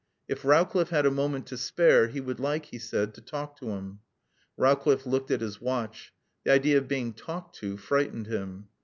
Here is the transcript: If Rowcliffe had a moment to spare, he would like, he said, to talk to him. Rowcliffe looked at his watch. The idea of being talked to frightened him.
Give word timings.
If 0.27 0.43
Rowcliffe 0.43 0.89
had 0.89 1.05
a 1.05 1.11
moment 1.11 1.45
to 1.45 1.57
spare, 1.57 2.07
he 2.07 2.19
would 2.19 2.39
like, 2.39 2.65
he 2.65 2.79
said, 2.79 3.13
to 3.13 3.21
talk 3.21 3.55
to 3.59 3.69
him. 3.69 3.99
Rowcliffe 4.57 5.05
looked 5.05 5.29
at 5.29 5.41
his 5.41 5.61
watch. 5.61 6.11
The 6.43 6.51
idea 6.51 6.79
of 6.79 6.87
being 6.87 7.13
talked 7.13 7.57
to 7.57 7.77
frightened 7.77 8.25
him. 8.25 8.69